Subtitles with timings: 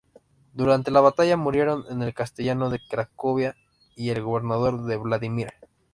[0.55, 3.55] Durante la batalla, murieron el castellano de Cracovia
[3.95, 5.53] y el gobernador de Vladimir.